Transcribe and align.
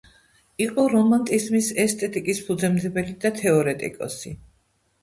იყო 0.63 0.85
რომანტიზმის 0.93 1.69
ესთეტიკის 1.85 2.43
ფუძემდებელი 2.49 3.17
და 3.27 3.35
თეორეტიკოსი. 3.39 4.37